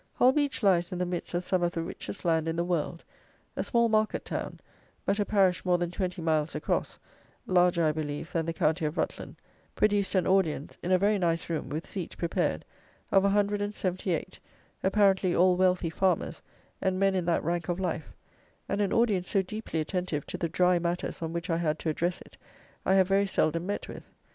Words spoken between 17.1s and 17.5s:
in that